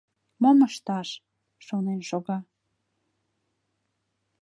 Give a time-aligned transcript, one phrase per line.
[0.41, 1.09] «Мом ышташ?»—
[1.65, 2.37] шонен шога.